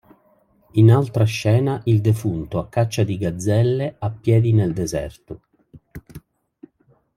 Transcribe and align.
In 0.71 0.89
altra 0.91 1.25
scena 1.25 1.79
il 1.85 2.01
defunto 2.01 2.57
a 2.57 2.67
caccia 2.67 3.03
di 3.03 3.19
gazzelle, 3.19 3.97
a 3.99 4.09
piedi, 4.09 4.51
nel 4.51 4.73
deserto. 4.73 5.41